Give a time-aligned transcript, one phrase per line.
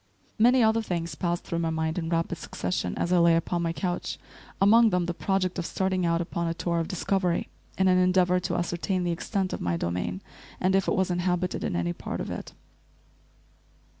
[0.39, 3.71] Many other things passed through my mind in rapid succession as I lay upon my
[3.71, 4.17] couch,
[4.59, 8.39] among them the project of starting out upon a tour of discovery in an endeavor
[8.39, 10.23] to ascertain the extent of my domain,
[10.59, 12.53] and if it was inhabited in any part of it.